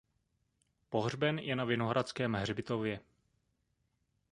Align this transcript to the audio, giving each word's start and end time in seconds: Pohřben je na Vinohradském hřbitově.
Pohřben 0.89 1.39
je 1.39 1.55
na 1.55 1.65
Vinohradském 1.65 2.33
hřbitově. 2.33 2.99